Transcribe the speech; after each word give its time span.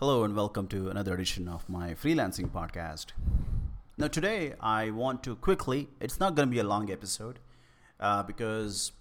Hello, 0.00 0.22
and 0.22 0.36
welcome 0.36 0.68
to 0.68 0.90
another 0.90 1.12
edition 1.12 1.48
of 1.48 1.68
my 1.68 1.92
freelancing 1.92 2.48
podcast. 2.48 3.06
Now, 3.96 4.06
today 4.06 4.54
I 4.60 4.90
want 4.90 5.24
to 5.24 5.34
quickly, 5.34 5.88
it's 6.00 6.20
not 6.20 6.36
going 6.36 6.46
to 6.46 6.52
be 6.52 6.60
a 6.60 6.62
long 6.62 6.88
episode 6.88 7.40
uh, 7.98 8.22
because 8.22 8.92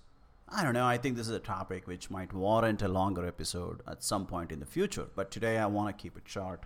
I 0.49 0.63
don't 0.63 0.73
know, 0.73 0.87
I 0.87 0.97
think 0.97 1.15
this 1.15 1.27
is 1.27 1.35
a 1.35 1.39
topic 1.39 1.85
which 1.85 2.09
might 2.09 2.33
warrant 2.33 2.81
a 2.81 2.87
longer 2.87 3.27
episode 3.27 3.83
at 3.87 4.03
some 4.03 4.25
point 4.25 4.51
in 4.51 4.59
the 4.59 4.65
future. 4.65 5.05
But 5.15 5.29
today 5.29 5.59
I 5.59 5.67
want 5.67 5.95
to 5.95 6.01
keep 6.01 6.17
it 6.17 6.23
short 6.25 6.63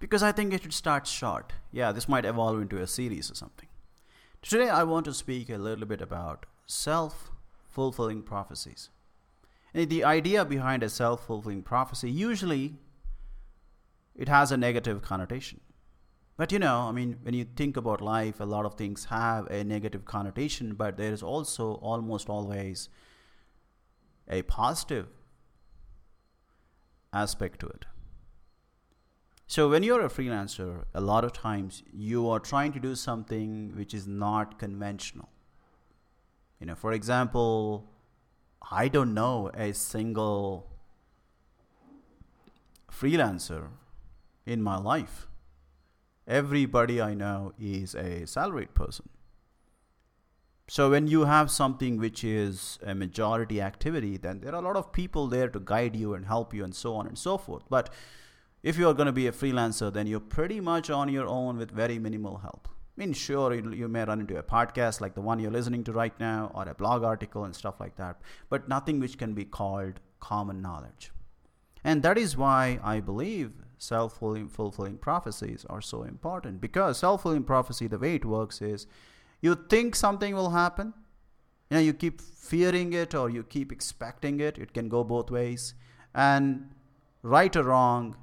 because 0.00 0.24
I 0.24 0.32
think 0.32 0.52
it 0.52 0.64
should 0.64 0.72
start 0.72 1.06
short. 1.06 1.52
Yeah, 1.70 1.92
this 1.92 2.08
might 2.08 2.24
evolve 2.24 2.60
into 2.60 2.82
a 2.82 2.88
series 2.88 3.30
or 3.30 3.36
something. 3.36 3.68
Today 4.42 4.68
I 4.68 4.82
want 4.82 5.04
to 5.04 5.14
speak 5.14 5.48
a 5.48 5.58
little 5.58 5.86
bit 5.86 6.00
about 6.00 6.46
self 6.66 7.30
fulfilling 7.70 8.22
prophecies. 8.22 8.90
The 9.72 10.02
idea 10.02 10.44
behind 10.44 10.82
a 10.82 10.88
self 10.88 11.24
fulfilling 11.24 11.62
prophecy 11.62 12.10
usually 12.10 12.78
it 14.14 14.28
has 14.28 14.52
a 14.52 14.56
negative 14.56 15.02
connotation. 15.02 15.60
But 16.36 16.50
you 16.50 16.58
know, 16.58 16.80
I 16.80 16.92
mean, 16.92 17.18
when 17.22 17.34
you 17.34 17.44
think 17.44 17.76
about 17.76 18.00
life, 18.00 18.40
a 18.40 18.44
lot 18.44 18.64
of 18.64 18.74
things 18.74 19.06
have 19.06 19.46
a 19.46 19.62
negative 19.62 20.04
connotation, 20.04 20.74
but 20.74 20.96
there 20.96 21.12
is 21.12 21.22
also 21.22 21.74
almost 21.74 22.28
always 22.28 22.88
a 24.28 24.42
positive 24.42 25.06
aspect 27.12 27.60
to 27.60 27.66
it. 27.68 27.84
So, 29.46 29.68
when 29.68 29.82
you're 29.82 30.04
a 30.04 30.08
freelancer, 30.08 30.84
a 30.94 31.00
lot 31.00 31.22
of 31.22 31.32
times 31.32 31.82
you 31.92 32.28
are 32.30 32.40
trying 32.40 32.72
to 32.72 32.80
do 32.80 32.94
something 32.96 33.72
which 33.76 33.94
is 33.94 34.08
not 34.08 34.58
conventional. 34.58 35.28
You 36.58 36.66
know, 36.66 36.74
for 36.74 36.92
example, 36.92 37.92
I 38.70 38.88
don't 38.88 39.12
know 39.14 39.50
a 39.54 39.72
single 39.74 40.72
freelancer 42.90 43.68
in 44.46 44.62
my 44.62 44.76
life. 44.76 45.28
Everybody 46.26 47.00
I 47.00 47.14
know 47.14 47.52
is 47.58 47.94
a 47.94 48.26
salaried 48.26 48.74
person. 48.74 49.08
So 50.66 50.90
when 50.90 51.06
you 51.06 51.26
have 51.26 51.50
something 51.50 51.98
which 51.98 52.24
is 52.24 52.78
a 52.82 52.94
majority 52.94 53.60
activity, 53.60 54.16
then 54.16 54.40
there 54.40 54.54
are 54.54 54.62
a 54.62 54.64
lot 54.64 54.76
of 54.76 54.92
people 54.92 55.26
there 55.26 55.48
to 55.50 55.60
guide 55.60 55.94
you 55.94 56.14
and 56.14 56.24
help 56.24 56.54
you 56.54 56.64
and 56.64 56.74
so 56.74 56.94
on 56.94 57.06
and 57.06 57.18
so 57.18 57.36
forth. 57.36 57.64
But 57.68 57.90
if 58.62 58.78
you 58.78 58.88
are 58.88 58.94
going 58.94 59.06
to 59.06 59.12
be 59.12 59.26
a 59.26 59.32
freelancer, 59.32 59.92
then 59.92 60.06
you're 60.06 60.20
pretty 60.20 60.60
much 60.60 60.88
on 60.88 61.10
your 61.10 61.26
own 61.26 61.58
with 61.58 61.70
very 61.70 61.98
minimal 61.98 62.38
help. 62.38 62.68
I 62.96 63.00
mean, 63.00 63.12
sure, 63.12 63.52
you 63.52 63.88
may 63.88 64.04
run 64.04 64.20
into 64.20 64.38
a 64.38 64.42
podcast 64.42 65.02
like 65.02 65.14
the 65.14 65.20
one 65.20 65.38
you're 65.38 65.50
listening 65.50 65.84
to 65.84 65.92
right 65.92 66.18
now, 66.18 66.50
or 66.54 66.66
a 66.66 66.74
blog 66.74 67.02
article 67.02 67.44
and 67.44 67.54
stuff 67.54 67.78
like 67.78 67.96
that, 67.96 68.20
but 68.48 68.68
nothing 68.68 69.00
which 69.00 69.18
can 69.18 69.34
be 69.34 69.44
called 69.44 70.00
common 70.20 70.62
knowledge. 70.62 71.10
And 71.82 72.02
that 72.04 72.16
is 72.16 72.38
why 72.38 72.78
I 72.82 73.00
believe 73.00 73.52
self 73.84 74.18
fulfilling 74.18 74.98
prophecies 74.98 75.66
are 75.68 75.80
so 75.80 76.02
important 76.02 76.60
because 76.60 76.98
self 76.98 77.22
fulfilling 77.22 77.44
prophecy, 77.44 77.86
the 77.86 77.98
way 77.98 78.14
it 78.14 78.24
works 78.24 78.62
is 78.62 78.86
you 79.40 79.54
think 79.54 79.94
something 79.94 80.34
will 80.34 80.50
happen, 80.50 80.94
you 81.70 81.76
know, 81.76 81.80
you 81.80 81.92
keep 81.92 82.20
fearing 82.20 82.92
it 82.92 83.14
or 83.14 83.28
you 83.28 83.42
keep 83.42 83.70
expecting 83.70 84.40
it. 84.40 84.58
It 84.58 84.72
can 84.72 84.88
go 84.88 85.04
both 85.04 85.30
ways. 85.30 85.74
And 86.14 86.70
right 87.22 87.54
or 87.54 87.64
wrong, 87.64 88.16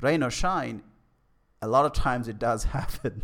rain 0.00 0.22
or 0.22 0.30
shine, 0.30 0.82
a 1.62 1.68
lot 1.68 1.84
of 1.84 1.92
times 1.92 2.28
it 2.28 2.38
does 2.38 2.64
happen. 2.76 3.22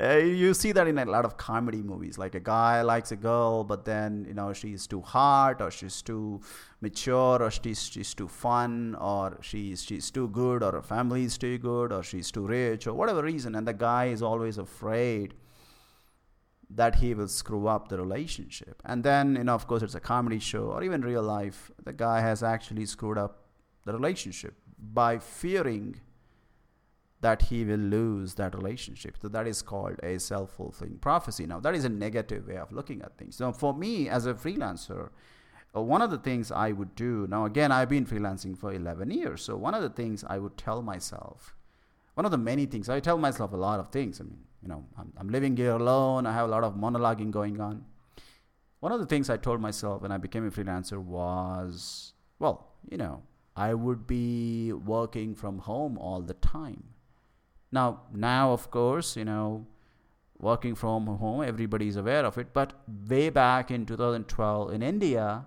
Uh, 0.00 0.16
you 0.16 0.54
see 0.54 0.70
that 0.70 0.86
in 0.86 0.96
a 0.96 1.04
lot 1.04 1.24
of 1.24 1.36
comedy 1.36 1.82
movies. 1.82 2.18
Like 2.18 2.36
a 2.36 2.40
guy 2.40 2.82
likes 2.82 3.10
a 3.10 3.16
girl, 3.16 3.64
but 3.64 3.84
then 3.84 4.24
you 4.28 4.34
know 4.34 4.52
she's 4.52 4.86
too 4.86 5.00
hot, 5.00 5.60
or 5.60 5.72
she's 5.72 6.02
too 6.02 6.40
mature, 6.80 7.42
or 7.42 7.50
she's 7.50 7.82
she's 7.82 8.14
too 8.14 8.28
fun, 8.28 8.94
or 9.00 9.38
she's 9.40 9.82
she's 9.82 10.10
too 10.10 10.28
good, 10.28 10.62
or 10.62 10.72
her 10.72 10.82
family 10.82 11.24
is 11.24 11.36
too 11.36 11.58
good, 11.58 11.92
or 11.92 12.04
she's 12.04 12.30
too 12.30 12.46
rich, 12.46 12.86
or 12.86 12.94
whatever 12.94 13.22
reason. 13.22 13.56
And 13.56 13.66
the 13.66 13.74
guy 13.74 14.06
is 14.06 14.22
always 14.22 14.56
afraid 14.56 15.34
that 16.70 16.96
he 16.96 17.14
will 17.14 17.28
screw 17.28 17.66
up 17.66 17.88
the 17.88 17.98
relationship. 17.98 18.80
And 18.84 19.02
then 19.02 19.34
you 19.34 19.44
know, 19.44 19.54
of 19.54 19.66
course, 19.66 19.82
it's 19.82 19.96
a 19.96 20.00
comedy 20.00 20.38
show, 20.38 20.66
or 20.66 20.84
even 20.84 21.00
real 21.00 21.22
life. 21.22 21.72
The 21.82 21.92
guy 21.92 22.20
has 22.20 22.44
actually 22.44 22.86
screwed 22.86 23.18
up 23.18 23.48
the 23.84 23.92
relationship 23.92 24.54
by 24.78 25.18
fearing 25.18 25.96
that 27.20 27.42
he 27.42 27.64
will 27.64 27.78
lose 27.78 28.34
that 28.34 28.54
relationship. 28.54 29.16
So 29.20 29.28
that 29.28 29.46
is 29.46 29.62
called 29.62 29.98
a 30.02 30.18
self 30.18 30.52
fulfilling 30.52 30.98
prophecy. 30.98 31.46
Now, 31.46 31.60
that 31.60 31.74
is 31.74 31.84
a 31.84 31.88
negative 31.88 32.46
way 32.46 32.56
of 32.56 32.72
looking 32.72 33.02
at 33.02 33.16
things. 33.18 33.40
Now, 33.40 33.52
for 33.52 33.74
me 33.74 34.08
as 34.08 34.26
a 34.26 34.34
freelancer, 34.34 35.10
uh, 35.76 35.82
one 35.82 36.00
of 36.00 36.10
the 36.10 36.18
things 36.18 36.52
I 36.52 36.72
would 36.72 36.94
do 36.94 37.26
now, 37.28 37.44
again, 37.44 37.72
I've 37.72 37.88
been 37.88 38.06
freelancing 38.06 38.56
for 38.56 38.72
11 38.72 39.10
years. 39.10 39.42
So, 39.42 39.56
one 39.56 39.74
of 39.74 39.82
the 39.82 39.90
things 39.90 40.24
I 40.26 40.38
would 40.38 40.56
tell 40.56 40.80
myself, 40.80 41.54
one 42.14 42.24
of 42.24 42.30
the 42.30 42.38
many 42.38 42.66
things, 42.66 42.88
I 42.88 43.00
tell 43.00 43.18
myself 43.18 43.52
a 43.52 43.56
lot 43.56 43.80
of 43.80 43.88
things. 43.88 44.20
I 44.20 44.24
mean, 44.24 44.38
you 44.62 44.68
know, 44.68 44.84
I'm, 44.96 45.12
I'm 45.16 45.28
living 45.28 45.56
here 45.56 45.72
alone, 45.72 46.24
I 46.26 46.32
have 46.32 46.48
a 46.48 46.50
lot 46.50 46.64
of 46.64 46.74
monologuing 46.74 47.30
going 47.30 47.60
on. 47.60 47.84
One 48.80 48.92
of 48.92 49.00
the 49.00 49.06
things 49.06 49.28
I 49.28 49.36
told 49.36 49.60
myself 49.60 50.02
when 50.02 50.12
I 50.12 50.18
became 50.18 50.46
a 50.46 50.52
freelancer 50.52 50.98
was, 50.98 52.12
well, 52.38 52.68
you 52.88 52.96
know, 52.96 53.22
I 53.56 53.74
would 53.74 54.06
be 54.06 54.72
working 54.72 55.34
from 55.34 55.58
home 55.58 55.98
all 55.98 56.22
the 56.22 56.34
time 56.34 56.84
now, 57.70 58.02
now 58.12 58.52
of 58.52 58.70
course, 58.70 59.16
you 59.16 59.24
know, 59.24 59.66
working 60.38 60.74
from 60.74 61.06
home, 61.06 61.42
everybody 61.42 61.88
is 61.88 61.96
aware 61.96 62.24
of 62.24 62.38
it. 62.38 62.52
But 62.52 62.72
way 63.08 63.30
back 63.30 63.70
in 63.70 63.86
2012 63.86 64.72
in 64.72 64.82
India, 64.82 65.44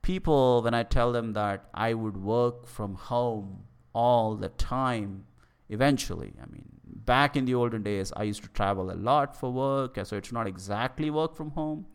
people, 0.00 0.62
when 0.62 0.74
I 0.74 0.84
tell 0.84 1.12
them 1.12 1.32
that 1.34 1.68
I 1.74 1.94
would 1.94 2.16
work 2.16 2.66
from 2.66 2.94
home 2.94 3.64
all 3.92 4.36
the 4.36 4.48
time, 4.48 5.26
eventually, 5.68 6.34
I 6.42 6.46
mean, 6.50 6.64
back 6.84 7.36
in 7.36 7.44
the 7.44 7.54
olden 7.54 7.82
days, 7.82 8.12
I 8.16 8.22
used 8.22 8.42
to 8.44 8.48
travel 8.50 8.90
a 8.90 8.94
lot 8.94 9.36
for 9.36 9.52
work, 9.52 9.98
so 10.04 10.16
it's 10.16 10.32
not 10.32 10.46
exactly 10.46 11.10
work 11.10 11.34
from 11.34 11.50
home. 11.50 11.86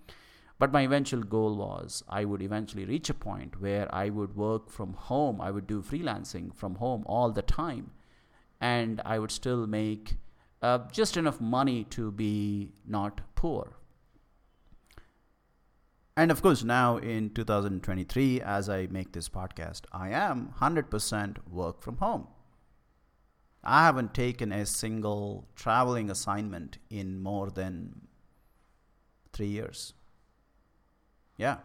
But 0.59 0.71
my 0.71 0.81
eventual 0.81 1.21
goal 1.21 1.55
was 1.55 2.03
I 2.09 2.25
would 2.25 2.41
eventually 2.41 2.83
reach 2.83 3.11
a 3.11 3.13
point 3.13 3.61
where 3.61 3.93
I 3.93 4.09
would 4.09 4.35
work 4.35 4.71
from 4.71 4.93
home. 4.93 5.39
I 5.39 5.51
would 5.51 5.67
do 5.67 5.83
freelancing 5.83 6.53
from 6.55 6.75
home 6.75 7.03
all 7.05 7.31
the 7.31 7.43
time 7.43 7.91
and 8.59 9.01
I 9.05 9.19
would 9.19 9.31
still 9.31 9.67
make 9.67 10.15
uh, 10.61 10.79
just 10.91 11.17
enough 11.17 11.39
money 11.39 11.83
to 11.91 12.11
be 12.11 12.73
not 12.85 13.21
poor. 13.35 13.77
And 16.15 16.31
of 16.31 16.41
course, 16.41 16.63
now 16.63 16.97
in 16.97 17.29
2023, 17.29 18.41
as 18.41 18.69
I 18.69 18.87
make 18.87 19.11
this 19.11 19.29
podcast, 19.29 19.81
I 19.91 20.09
am 20.09 20.53
100% 20.59 21.47
work 21.47 21.81
from 21.81 21.97
home. 21.97 22.27
I 23.63 23.85
haven't 23.85 24.13
taken 24.13 24.51
a 24.51 24.65
single 24.65 25.47
traveling 25.55 26.09
assignment 26.09 26.79
in 26.89 27.21
more 27.21 27.51
than 27.51 28.07
three 29.31 29.47
years. 29.47 29.93
Yeah. 31.37 31.57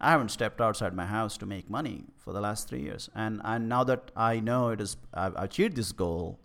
I 0.00 0.10
haven't 0.10 0.30
stepped 0.30 0.60
outside 0.60 0.94
my 0.94 1.06
house 1.06 1.36
to 1.38 1.46
make 1.46 1.68
money 1.68 2.04
for 2.16 2.32
the 2.32 2.40
last 2.40 2.68
three 2.68 2.82
years, 2.82 3.10
and 3.14 3.40
and 3.44 3.68
now 3.68 3.82
that 3.84 4.12
I 4.16 4.38
know 4.38 4.68
it 4.68 4.80
is 4.80 4.96
I've 5.12 5.34
achieved 5.36 5.76
this 5.76 5.90
goal, 5.92 6.38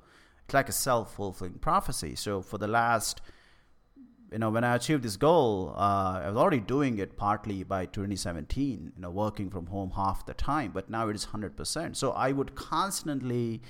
it's 0.46 0.54
like 0.54 0.70
a 0.70 0.74
self 0.74 1.16
fulfilling 1.16 1.60
prophecy. 1.60 2.16
So 2.16 2.42
for 2.42 2.58
the 2.58 2.68
last, 2.68 3.22
you 4.32 4.40
know, 4.40 4.50
when 4.50 4.64
I 4.64 4.76
achieved 4.76 5.04
this 5.04 5.18
goal, 5.18 5.74
uh, 5.78 6.22
I 6.24 6.30
was 6.30 6.38
already 6.38 6.62
doing 6.62 6.98
it 6.98 7.16
partly 7.16 7.64
by 7.64 7.86
2017, 7.86 8.94
you 8.96 9.02
know, 9.02 9.12
working 9.12 9.52
from 9.52 9.68
home 9.68 9.92
half 9.96 10.26
the 10.26 10.34
time, 10.34 10.72
but 10.74 10.90
now 10.90 11.08
it 11.10 11.16
is 11.16 11.28
100%. 11.28 11.96
So 11.96 12.12
I 12.12 12.32
would 12.32 12.56
constantly. 12.56 13.62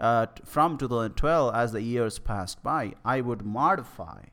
Uh, 0.00 0.26
from 0.44 0.76
2012, 0.76 1.54
as 1.54 1.70
the 1.70 1.80
years 1.80 2.18
passed 2.18 2.60
by, 2.64 2.94
I 3.04 3.20
would 3.20 3.46
modify 3.46 4.24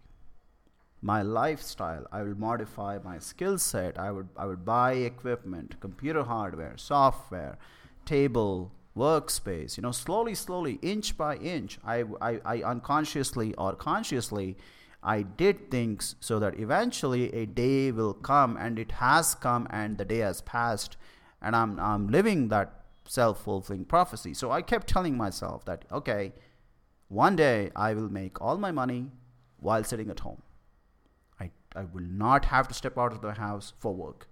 my 1.02 1.22
lifestyle 1.22 2.06
i 2.12 2.22
will 2.22 2.38
modify 2.38 2.98
my 3.04 3.18
skill 3.18 3.58
set. 3.58 3.98
I 4.00 4.12
would 4.12 4.30
i 4.38 4.46
would 4.46 4.64
buy 4.64 4.94
equipment 4.94 5.80
computer 5.80 6.24
hardware 6.24 6.74
software 6.78 7.58
table 8.06 8.72
workspace 8.96 9.78
you 9.78 9.84
know 9.84 9.92
slowly 9.92 10.36
slowly 10.36 10.74
inch 10.82 11.18
by 11.18 11.38
inch 11.38 11.80
i 11.86 12.04
i, 12.22 12.40
I 12.46 12.62
unconsciously 12.62 13.54
or 13.56 13.74
consciously 13.74 14.58
i 15.02 15.22
did 15.22 15.72
things 15.72 16.16
so 16.20 16.40
that 16.40 16.60
eventually 16.60 17.34
a 17.34 17.46
day 17.46 17.92
will 17.92 18.14
come 18.14 18.58
and 18.58 18.78
it 18.78 18.92
has 18.94 19.34
come 19.34 19.68
and 19.70 19.98
the 19.98 20.06
day 20.06 20.20
has 20.20 20.42
passed 20.42 20.98
and 21.42 21.56
i'm 21.56 21.80
i'm 21.80 22.10
living 22.10 22.50
that 22.50 22.82
self-fulfilling 23.06 23.86
prophecy. 23.86 24.34
So 24.34 24.52
i 24.52 24.62
kept 24.62 24.88
telling 24.88 25.18
myself 25.18 25.66
that 25.66 25.86
okay 25.92 26.34
one 27.08 27.36
day 27.36 27.72
i 27.76 27.94
will 27.94 28.10
make 28.10 28.40
all 28.40 28.58
my 28.58 28.72
money 28.72 29.08
while 29.58 29.84
sitting 29.84 30.10
at 30.10 30.20
home 30.22 30.42
I 31.76 31.84
will 31.84 32.04
not 32.04 32.46
have 32.46 32.68
to 32.68 32.74
step 32.74 32.98
out 32.98 33.12
of 33.12 33.22
the 33.22 33.34
house 33.34 33.74
for 33.80 33.94
work. 33.94 34.28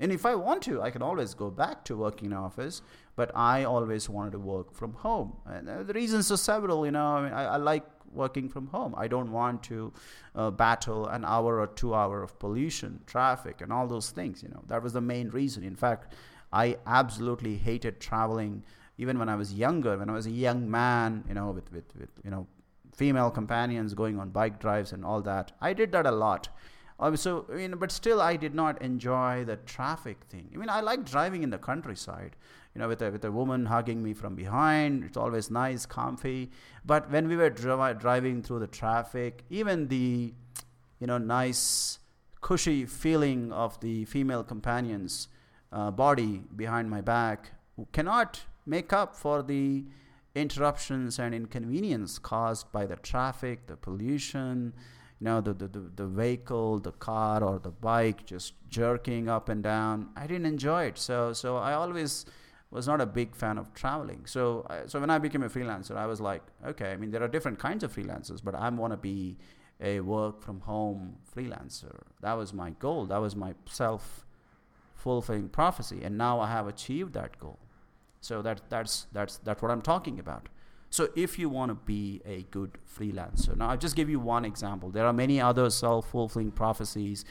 And 0.00 0.10
if 0.10 0.26
I 0.26 0.34
want 0.34 0.62
to, 0.62 0.82
I 0.82 0.90
can 0.90 1.00
always 1.00 1.32
go 1.32 1.48
back 1.48 1.84
to 1.84 1.96
working 1.96 2.32
in 2.32 2.36
office, 2.36 2.82
but 3.14 3.30
I 3.36 3.62
always 3.62 4.08
wanted 4.08 4.32
to 4.32 4.38
work 4.40 4.74
from 4.74 4.94
home. 4.94 5.36
And 5.46 5.68
uh, 5.68 5.82
the 5.84 5.92
reasons 5.92 6.32
are 6.32 6.36
several, 6.36 6.84
you 6.84 6.90
know, 6.90 7.06
I 7.06 7.22
mean, 7.22 7.32
I, 7.32 7.44
I 7.44 7.56
like 7.56 7.84
working 8.12 8.48
from 8.48 8.66
home. 8.66 8.94
I 8.96 9.06
don't 9.06 9.30
want 9.30 9.62
to 9.64 9.92
uh, 10.34 10.50
battle 10.50 11.06
an 11.06 11.24
hour 11.24 11.60
or 11.60 11.68
two 11.68 11.94
hour 11.94 12.22
of 12.22 12.36
pollution, 12.38 13.00
traffic, 13.06 13.60
and 13.60 13.72
all 13.72 13.86
those 13.86 14.10
things, 14.10 14.42
you 14.42 14.48
know. 14.48 14.62
That 14.66 14.82
was 14.82 14.92
the 14.92 15.00
main 15.00 15.28
reason. 15.28 15.62
In 15.62 15.76
fact, 15.76 16.14
I 16.52 16.78
absolutely 16.86 17.56
hated 17.56 18.00
traveling. 18.00 18.64
Even 18.98 19.18
when 19.18 19.28
I 19.28 19.36
was 19.36 19.54
younger, 19.54 19.96
when 19.96 20.10
I 20.10 20.14
was 20.14 20.26
a 20.26 20.30
young 20.30 20.70
man, 20.70 21.24
you 21.28 21.34
know, 21.34 21.50
with, 21.52 21.72
with, 21.72 21.94
with 21.96 22.10
you 22.24 22.30
know, 22.30 22.46
female 22.92 23.30
companions 23.30 23.94
going 23.94 24.18
on 24.18 24.30
bike 24.30 24.60
drives 24.60 24.92
and 24.92 25.04
all 25.04 25.22
that. 25.22 25.52
I 25.60 25.72
did 25.72 25.92
that 25.92 26.06
a 26.06 26.10
lot. 26.10 26.48
Um, 27.00 27.16
so, 27.16 27.46
I 27.50 27.56
mean, 27.56 27.72
but 27.72 27.90
still, 27.90 28.20
I 28.20 28.36
did 28.36 28.54
not 28.54 28.80
enjoy 28.80 29.44
the 29.44 29.56
traffic 29.56 30.18
thing. 30.28 30.50
I 30.54 30.56
mean, 30.56 30.68
I 30.68 30.80
like 30.80 31.04
driving 31.04 31.42
in 31.42 31.50
the 31.50 31.58
countryside, 31.58 32.36
you 32.74 32.80
know, 32.80 32.86
with 32.86 33.02
a, 33.02 33.10
with 33.10 33.24
a 33.24 33.32
woman 33.32 33.66
hugging 33.66 34.02
me 34.02 34.14
from 34.14 34.36
behind. 34.36 35.02
It's 35.04 35.16
always 35.16 35.50
nice, 35.50 35.84
comfy. 35.84 36.50
But 36.84 37.10
when 37.10 37.26
we 37.26 37.36
were 37.36 37.50
dri- 37.50 37.94
driving 37.94 38.42
through 38.42 38.60
the 38.60 38.68
traffic, 38.68 39.42
even 39.50 39.88
the, 39.88 40.32
you 41.00 41.06
know, 41.06 41.18
nice, 41.18 41.98
cushy 42.40 42.86
feeling 42.86 43.52
of 43.52 43.80
the 43.80 44.04
female 44.04 44.44
companion's 44.44 45.28
uh, 45.72 45.90
body 45.90 46.42
behind 46.54 46.90
my 46.90 47.00
back 47.00 47.52
cannot 47.92 48.42
make 48.66 48.92
up 48.92 49.16
for 49.16 49.42
the 49.42 49.84
interruptions 50.34 51.18
and 51.18 51.34
inconvenience 51.34 52.18
caused 52.18 52.70
by 52.72 52.86
the 52.86 52.96
traffic, 52.96 53.66
the 53.66 53.76
pollution, 53.76 54.72
you 55.20 55.24
know, 55.26 55.40
the, 55.40 55.52
the, 55.52 55.68
the, 55.68 56.06
vehicle, 56.06 56.78
the 56.78 56.92
car 56.92 57.44
or 57.44 57.58
the 57.58 57.70
bike 57.70 58.24
just 58.26 58.54
jerking 58.68 59.28
up 59.28 59.48
and 59.48 59.62
down. 59.62 60.08
I 60.16 60.26
didn't 60.26 60.46
enjoy 60.46 60.84
it. 60.84 60.98
So, 60.98 61.32
so 61.32 61.56
I 61.56 61.74
always 61.74 62.26
was 62.70 62.86
not 62.86 63.00
a 63.00 63.06
big 63.06 63.36
fan 63.36 63.58
of 63.58 63.74
traveling. 63.74 64.24
So, 64.24 64.66
so 64.86 64.98
when 64.98 65.10
I 65.10 65.18
became 65.18 65.42
a 65.42 65.48
freelancer, 65.48 65.96
I 65.96 66.06
was 66.06 66.20
like, 66.20 66.42
okay, 66.66 66.92
I 66.92 66.96
mean, 66.96 67.10
there 67.10 67.22
are 67.22 67.28
different 67.28 67.58
kinds 67.58 67.84
of 67.84 67.94
freelancers, 67.94 68.42
but 68.42 68.54
I 68.54 68.68
want 68.70 68.94
to 68.94 68.96
be 68.96 69.36
a 69.80 70.00
work 70.00 70.42
from 70.42 70.60
home 70.60 71.16
freelancer. 71.36 72.00
That 72.22 72.32
was 72.32 72.54
my 72.54 72.70
goal. 72.70 73.06
That 73.06 73.20
was 73.20 73.36
my 73.36 73.54
self 73.66 74.24
fulfilling 74.94 75.48
prophecy. 75.50 76.02
And 76.02 76.16
now 76.16 76.40
I 76.40 76.48
have 76.48 76.66
achieved 76.66 77.12
that 77.14 77.38
goal. 77.38 77.58
So 78.22 78.40
that 78.42 78.62
that's 78.70 79.08
that's 79.12 79.38
that's 79.38 79.60
what 79.60 79.70
I'm 79.70 79.82
talking 79.82 80.18
about. 80.20 80.48
So 80.90 81.08
if 81.16 81.38
you 81.38 81.48
want 81.48 81.70
to 81.70 81.74
be 81.74 82.22
a 82.24 82.42
good 82.50 82.78
freelancer, 82.86 83.56
now 83.56 83.70
I'll 83.70 83.76
just 83.76 83.96
give 83.96 84.08
you 84.08 84.20
one 84.20 84.44
example. 84.44 84.90
There 84.90 85.06
are 85.06 85.12
many 85.12 85.40
other 85.40 85.70
self-fulfilling 85.70 86.52
prophecies 86.52 87.24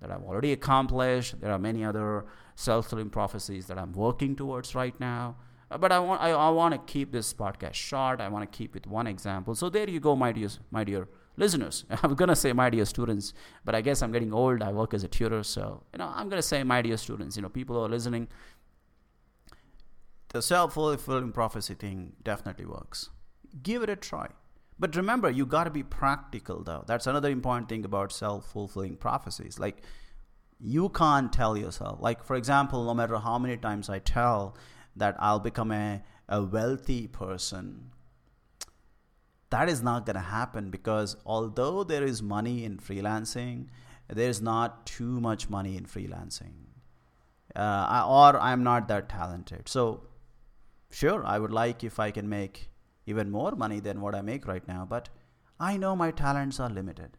that 0.00 0.10
I've 0.10 0.24
already 0.24 0.52
accomplished. 0.52 1.40
There 1.40 1.52
are 1.52 1.58
many 1.58 1.84
other 1.84 2.24
self-fulfilling 2.56 3.10
prophecies 3.10 3.66
that 3.66 3.78
I'm 3.78 3.92
working 3.92 4.34
towards 4.34 4.74
right 4.74 4.98
now. 4.98 5.36
Uh, 5.70 5.78
but 5.78 5.92
I 5.92 6.00
want 6.00 6.20
I, 6.20 6.30
I 6.30 6.50
want 6.50 6.74
to 6.74 6.92
keep 6.92 7.12
this 7.12 7.32
podcast 7.32 7.74
short. 7.74 8.20
I 8.20 8.28
want 8.28 8.50
to 8.50 8.58
keep 8.58 8.74
it 8.74 8.86
one 8.86 9.06
example. 9.06 9.54
So 9.54 9.70
there 9.70 9.88
you 9.88 10.00
go, 10.00 10.16
my 10.16 10.32
dear 10.32 10.48
my 10.72 10.82
dear 10.82 11.06
listeners. 11.36 11.84
I'm 12.02 12.16
gonna 12.16 12.34
say 12.34 12.52
my 12.52 12.68
dear 12.68 12.84
students, 12.84 13.32
but 13.64 13.76
I 13.76 13.80
guess 13.80 14.02
I'm 14.02 14.10
getting 14.10 14.32
old. 14.32 14.60
I 14.60 14.72
work 14.72 14.92
as 14.92 15.04
a 15.04 15.08
tutor, 15.08 15.44
so 15.44 15.84
you 15.92 15.98
know 15.98 16.12
I'm 16.12 16.28
gonna 16.28 16.42
say 16.42 16.64
my 16.64 16.82
dear 16.82 16.96
students. 16.96 17.36
You 17.36 17.42
know, 17.42 17.48
people 17.48 17.76
who 17.76 17.82
are 17.82 17.88
listening 17.88 18.26
the 20.32 20.42
self 20.42 20.74
fulfilling 20.74 21.32
prophecy 21.32 21.74
thing 21.74 22.14
definitely 22.22 22.66
works. 22.66 23.10
Give 23.62 23.82
it 23.82 23.90
a 23.90 23.96
try. 23.96 24.28
But 24.78 24.96
remember, 24.96 25.30
you 25.30 25.46
got 25.46 25.64
to 25.64 25.70
be 25.70 25.82
practical, 25.82 26.62
though. 26.62 26.84
That's 26.86 27.06
another 27.06 27.30
important 27.30 27.68
thing 27.68 27.84
about 27.84 28.12
self 28.12 28.50
fulfilling 28.50 28.96
prophecies. 28.96 29.58
Like, 29.58 29.82
you 30.58 30.88
can't 30.88 31.32
tell 31.32 31.56
yourself, 31.56 32.00
like, 32.00 32.24
for 32.24 32.36
example, 32.36 32.84
no 32.84 32.94
matter 32.94 33.18
how 33.18 33.38
many 33.38 33.56
times 33.56 33.90
I 33.90 33.98
tell 33.98 34.56
that 34.96 35.16
I'll 35.18 35.40
become 35.40 35.70
a, 35.70 36.02
a 36.28 36.42
wealthy 36.42 37.06
person, 37.06 37.90
that 39.50 39.68
is 39.68 39.82
not 39.82 40.06
going 40.06 40.14
to 40.14 40.22
happen 40.22 40.70
because 40.70 41.16
although 41.26 41.84
there 41.84 42.04
is 42.04 42.22
money 42.22 42.64
in 42.64 42.78
freelancing, 42.78 43.66
there's 44.08 44.40
not 44.40 44.86
too 44.86 45.20
much 45.20 45.50
money 45.50 45.76
in 45.76 45.84
freelancing. 45.84 46.54
Uh, 47.54 48.04
or 48.08 48.40
I'm 48.40 48.62
not 48.62 48.88
that 48.88 49.10
talented. 49.10 49.68
So 49.68 50.04
Sure, 50.92 51.24
I 51.26 51.38
would 51.38 51.50
like 51.50 51.82
if 51.82 51.98
I 51.98 52.10
can 52.10 52.28
make 52.28 52.68
even 53.06 53.30
more 53.30 53.52
money 53.52 53.80
than 53.80 54.02
what 54.02 54.14
I 54.14 54.20
make 54.20 54.46
right 54.46 54.66
now, 54.68 54.86
but 54.88 55.08
I 55.58 55.76
know 55.76 55.96
my 55.96 56.10
talents 56.10 56.60
are 56.60 56.68
limited. 56.68 57.16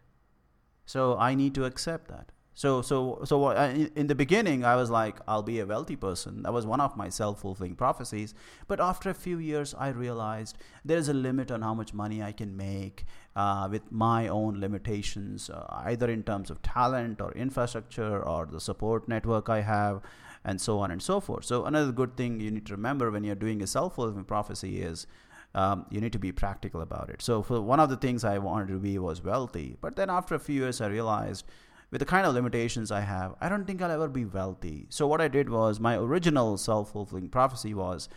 So 0.86 1.18
I 1.18 1.34
need 1.34 1.56
to 1.56 1.66
accept 1.66 2.08
that. 2.10 2.32
So, 2.56 2.82
so, 2.84 3.22
so 3.26 3.50
in 3.96 4.08
the 4.08 4.16
beginning, 4.16 4.64
I 4.64 4.76
was 4.76 4.90
like, 4.90 5.18
I'll 5.28 5.42
be 5.42 5.60
a 5.60 5.66
wealthy 5.66 5.96
person. 5.96 6.44
That 6.44 6.54
was 6.54 6.66
one 6.66 6.80
of 6.80 6.96
my 6.96 7.10
self 7.10 7.42
fulfilling 7.42 7.76
prophecies. 7.76 8.36
But 8.68 8.80
after 8.80 9.10
a 9.10 9.14
few 9.14 9.40
years, 9.40 9.74
I 9.78 9.90
realized 9.90 10.58
there 10.86 10.98
is 10.98 11.10
a 11.10 11.14
limit 11.14 11.50
on 11.50 11.64
how 11.64 11.74
much 11.74 11.94
money 11.94 12.22
I 12.22 12.32
can 12.32 12.56
make 12.56 13.06
uh, 13.36 13.68
with 13.72 13.92
my 13.92 14.28
own 14.28 14.60
limitations, 14.60 15.50
uh, 15.50 15.66
either 15.86 16.10
in 16.10 16.24
terms 16.24 16.52
of 16.52 16.62
talent 16.62 17.22
or 17.22 17.32
infrastructure 17.32 18.22
or 18.22 18.46
the 18.46 18.60
support 18.60 19.08
network 19.08 19.50
I 19.50 19.62
have 19.62 20.02
and 20.46 20.60
so 20.60 20.80
on 20.80 20.92
and 20.92 21.02
so 21.02 21.20
forth. 21.20 21.46
So 21.46 21.66
another 21.66 21.92
good 21.92 22.18
thing 22.18 22.40
you 22.40 22.52
need 22.52 22.66
to 22.68 22.74
remember 22.74 23.10
when 23.10 23.24
you're 23.24 23.36
doing 23.36 23.62
a 23.62 23.68
self-fulfilling 23.68 24.26
prophecy 24.26 24.82
is 24.82 25.08
um, 25.56 25.86
you 25.90 26.02
need 26.02 26.14
to 26.14 26.20
be 26.20 26.32
practical 26.32 26.82
about 26.82 27.10
it. 27.10 27.22
So 27.22 27.42
for 27.42 27.62
one 27.62 27.80
of 27.80 27.90
the 27.90 27.98
things 27.98 28.24
I 28.24 28.38
wanted 28.40 28.68
to 28.70 28.80
be 28.80 28.98
was 28.98 29.24
wealthy, 29.24 29.78
but 29.82 29.96
then 29.96 30.10
after 30.10 30.36
a 30.36 30.40
few 30.40 30.62
years 30.62 30.82
I 30.82 30.88
realized 30.88 31.46
with 31.94 32.00
the 32.00 32.06
kind 32.08 32.26
of 32.26 32.34
limitations 32.34 32.92
I 32.92 33.02
have, 33.02 33.36
I 33.40 33.48
don't 33.50 33.66
think 33.66 33.80
I'll 33.80 33.92
ever 33.92 34.08
be 34.08 34.26
wealthy. 34.26 34.88
So 34.90 35.06
what 35.06 35.22
I 35.22 35.28
did 35.28 35.48
was 35.48 35.80
my 35.80 35.96
original 35.96 36.58
self-fulfilling 36.58 37.30
prophecy 37.30 37.76
was 37.76 38.10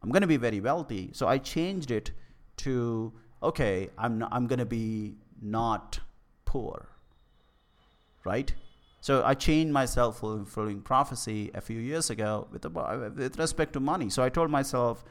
I'm 0.00 0.10
going 0.10 0.20
to 0.20 0.28
be 0.28 0.36
very 0.36 0.60
wealthy. 0.60 1.10
So 1.12 1.26
I 1.26 1.38
changed 1.38 1.90
it 1.90 2.12
to 2.58 3.12
okay, 3.42 3.90
I'm 3.98 4.22
I'm 4.30 4.46
going 4.46 4.60
to 4.60 4.64
be 4.64 5.16
not 5.42 5.98
poor. 6.44 6.88
Right? 8.24 8.54
So 9.00 9.24
I 9.24 9.34
changed 9.34 9.72
my 9.72 9.86
self-fulfilling 9.86 10.82
prophecy 10.82 11.50
a 11.52 11.60
few 11.60 11.80
years 11.80 12.10
ago 12.10 12.46
with, 12.52 12.64
with 12.64 13.38
respect 13.40 13.72
to 13.72 13.80
money. 13.80 14.08
So 14.08 14.22
I 14.22 14.28
told 14.28 14.50
myself, 14.50 15.04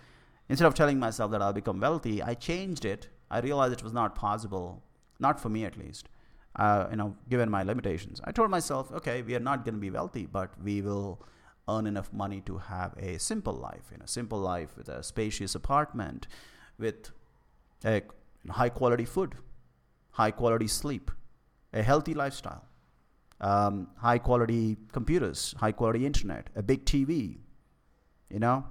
instead 0.47 0.67
of 0.67 0.73
telling 0.73 0.99
myself 0.99 1.31
that 1.31 1.41
I'll 1.41 1.51
become 1.51 1.81
wealthy, 1.81 2.23
I 2.23 2.33
changed 2.33 2.85
it. 2.85 3.09
I 3.29 3.39
realized 3.41 3.73
it 3.73 3.83
was 3.83 3.91
not 3.91 4.15
possible, 4.15 4.83
not 5.19 5.37
for 5.37 5.49
me 5.49 5.65
at 5.65 5.77
least. 5.77 6.07
Uh, 6.55 6.87
you 6.89 6.95
know, 6.95 7.15
given 7.29 7.49
my 7.49 7.63
limitations, 7.63 8.21
I 8.23 8.31
told 8.31 8.49
myself, 8.49 8.91
okay, 8.91 9.21
we 9.21 9.35
are 9.35 9.39
not 9.41 9.65
going 9.65 9.75
to 9.75 9.81
be 9.81 9.89
wealthy, 9.89 10.25
but 10.25 10.51
we 10.63 10.81
will 10.81 11.21
earn 11.67 11.85
enough 11.87 12.13
money 12.13 12.41
to 12.45 12.57
have 12.57 12.93
a 12.97 13.19
simple 13.19 13.53
life, 13.53 13.89
you 13.91 13.97
know, 13.97 14.05
simple 14.05 14.39
life 14.39 14.77
with 14.77 14.87
a 14.87 15.03
spacious 15.03 15.55
apartment, 15.55 16.27
with 16.77 17.11
a 17.83 18.03
high 18.49 18.69
quality 18.69 19.03
food, 19.03 19.35
high 20.11 20.31
quality 20.31 20.67
sleep, 20.67 21.11
a 21.73 21.83
healthy 21.83 22.13
lifestyle 22.13 22.63
um, 23.41 23.87
high 23.97 24.17
quality 24.17 24.77
computers, 24.91 25.55
high 25.59 25.71
quality 25.71 26.05
internet, 26.05 26.49
a 26.55 26.63
big 26.63 26.85
TV, 26.85 27.37
you 28.29 28.39
know, 28.39 28.65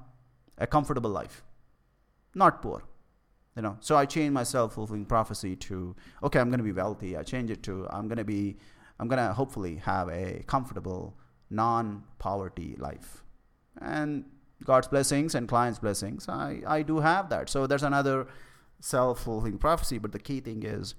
a 0.58 0.66
comfortable 0.66 1.10
life, 1.10 1.42
not 2.35 2.62
poor. 2.62 2.82
You 3.56 3.62
know, 3.62 3.76
so 3.80 3.96
I 3.96 4.04
changed 4.04 4.32
my 4.32 4.42
self-fulfilling 4.42 5.06
prophecy 5.06 5.54
to 5.56 5.94
okay, 6.23 6.40
I'm 6.40 6.49
going 6.49 6.58
to 6.58 6.64
be 6.64 6.73
wealthy. 6.73 7.16
I 7.16 7.23
change 7.23 7.50
it 7.50 7.62
to 7.64 7.87
I'm 7.90 8.08
going 8.08 8.18
to 8.18 8.25
be, 8.25 8.56
I'm 8.99 9.08
going 9.08 9.25
to 9.25 9.32
hopefully 9.32 9.76
have 9.76 10.08
a 10.08 10.42
comfortable, 10.46 11.16
non-poverty 11.50 12.76
life, 12.78 13.23
and 13.80 14.25
God's 14.64 14.88
blessings 14.88 15.34
and 15.34 15.49
clients' 15.49 15.78
blessings, 15.78 16.28
I 16.28 16.62
I 16.66 16.82
do 16.82 16.99
have 17.00 17.28
that. 17.30 17.49
So 17.49 17.66
there's 17.66 17.82
another 17.82 18.26
self-fulfilling 18.80 19.58
prophecy. 19.58 19.99
But 19.99 20.12
the 20.12 20.18
key 20.18 20.40
thing 20.40 20.62
is, 20.62 20.94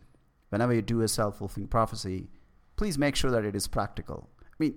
whenever 0.50 0.74
you 0.74 0.82
do 0.82 1.02
a 1.02 1.08
self-fulfilling 1.08 1.68
prophecy, 1.68 2.30
please 2.76 2.98
make 2.98 3.16
sure 3.16 3.32
that 3.32 3.46
it 3.46 3.56
is 3.56 3.68
practical. 3.68 4.30
I 4.42 4.56
mean, 4.60 4.76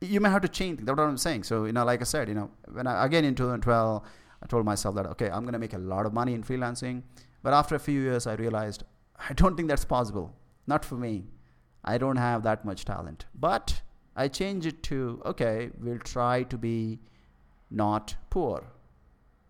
you 0.00 0.20
may 0.20 0.30
have 0.30 0.42
to 0.42 0.48
change. 0.48 0.80
That's 0.80 0.96
what 0.96 1.04
I'm 1.04 1.16
saying. 1.16 1.44
So, 1.44 1.64
you 1.64 1.72
know, 1.72 1.84
like 1.84 2.00
I 2.00 2.04
said, 2.04 2.28
you 2.28 2.34
know, 2.34 2.50
when 2.70 2.86
I, 2.86 3.04
again 3.04 3.24
in 3.24 3.34
2012, 3.34 4.02
I 4.42 4.46
told 4.46 4.64
myself 4.64 4.94
that, 4.96 5.06
okay, 5.06 5.30
I'm 5.30 5.42
going 5.42 5.52
to 5.54 5.58
make 5.58 5.74
a 5.74 5.78
lot 5.78 6.06
of 6.06 6.12
money 6.12 6.34
in 6.34 6.42
freelancing. 6.42 7.02
But 7.42 7.52
after 7.52 7.74
a 7.74 7.78
few 7.78 8.00
years, 8.00 8.26
I 8.26 8.34
realized 8.34 8.84
I 9.18 9.32
don't 9.32 9.56
think 9.56 9.68
that's 9.68 9.84
possible. 9.84 10.34
Not 10.66 10.84
for 10.84 10.96
me. 10.96 11.24
I 11.84 11.98
don't 11.98 12.16
have 12.16 12.42
that 12.42 12.64
much 12.64 12.84
talent. 12.84 13.26
But 13.34 13.82
I 14.16 14.28
changed 14.28 14.66
it 14.66 14.82
to, 14.84 15.22
okay, 15.24 15.70
we'll 15.80 15.98
try 15.98 16.42
to 16.44 16.58
be 16.58 17.00
not 17.70 18.16
poor, 18.30 18.64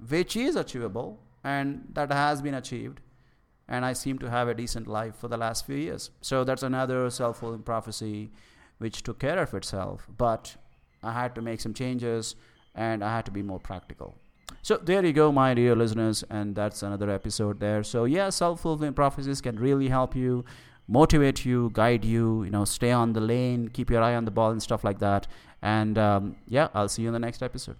which 0.08 0.36
is 0.36 0.56
achievable 0.56 1.20
and 1.44 1.88
that 1.92 2.12
has 2.12 2.42
been 2.42 2.54
achieved 2.54 3.00
and 3.68 3.84
I 3.84 3.92
seem 3.92 4.18
to 4.18 4.30
have 4.30 4.48
a 4.48 4.54
decent 4.54 4.86
life 4.86 5.16
for 5.16 5.28
the 5.28 5.36
last 5.36 5.66
few 5.66 5.76
years. 5.76 6.10
So 6.20 6.44
that's 6.44 6.62
another 6.62 7.08
self 7.10 7.38
fulfilling 7.38 7.62
prophecy 7.62 8.30
which 8.78 9.02
took 9.02 9.18
care 9.18 9.38
of 9.38 9.54
itself. 9.54 10.06
But 10.16 10.56
I 11.02 11.12
had 11.12 11.34
to 11.34 11.42
make 11.42 11.60
some 11.60 11.74
changes 11.74 12.36
and 12.74 13.02
I 13.02 13.14
had 13.14 13.24
to 13.26 13.32
be 13.32 13.42
more 13.42 13.60
practical. 13.60 14.16
So 14.66 14.76
there 14.78 15.06
you 15.06 15.12
go, 15.12 15.30
my 15.30 15.54
dear 15.54 15.76
listeners, 15.76 16.24
and 16.28 16.56
that's 16.56 16.82
another 16.82 17.08
episode 17.08 17.60
there. 17.60 17.84
So 17.84 18.04
yeah, 18.04 18.30
self 18.30 18.62
fulfilling 18.62 18.94
prophecies 18.94 19.40
can 19.40 19.60
really 19.60 19.88
help 19.88 20.16
you, 20.16 20.44
motivate 20.88 21.44
you, 21.44 21.70
guide 21.72 22.04
you, 22.04 22.42
you 22.42 22.50
know, 22.50 22.64
stay 22.64 22.90
on 22.90 23.12
the 23.12 23.20
lane, 23.20 23.68
keep 23.68 23.90
your 23.90 24.02
eye 24.02 24.16
on 24.16 24.24
the 24.24 24.32
ball 24.32 24.50
and 24.50 24.60
stuff 24.60 24.82
like 24.82 24.98
that. 24.98 25.28
And 25.62 25.96
um, 25.96 26.34
yeah, 26.48 26.66
I'll 26.74 26.88
see 26.88 27.02
you 27.02 27.08
in 27.10 27.12
the 27.14 27.20
next 27.20 27.44
episode. 27.44 27.76